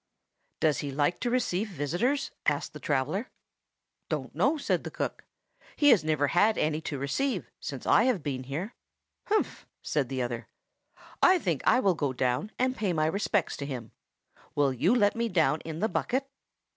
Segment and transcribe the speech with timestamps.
[0.61, 3.29] "Does he like to receive visitors?" asked the traveller.
[4.09, 5.25] "Don't know," said the cook.
[5.75, 8.73] "He has never had any to receive since I have been here."
[9.27, 10.47] "Humph!" said the other.
[11.21, 13.91] "I think I will go down and pay my respects to him.
[14.55, 16.27] Will you let me down in the bucket?"